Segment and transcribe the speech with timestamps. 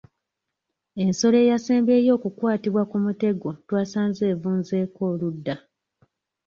[1.03, 5.55] Ensolo eyasembayo okukwattibwa ku mutego twasanze evunzeeko oludda.